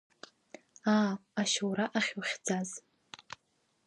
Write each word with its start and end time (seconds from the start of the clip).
Аа, 0.95 1.11
ашьоура 1.41 1.85
ахьухьӡаз! 1.97 2.69